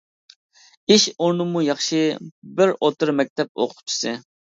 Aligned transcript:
ئىش 0.93 1.03
ئورنۇممۇ 1.11 1.61
ياخشى، 1.65 1.99
بىر 2.61 2.73
ئوتتۇرا 2.79 3.15
مەكتەپ 3.21 3.63
ئوقۇتقۇچىسى. 3.67 4.15